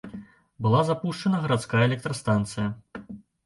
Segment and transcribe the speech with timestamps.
[0.65, 2.69] Была запушчана гарадская электрастанцыя.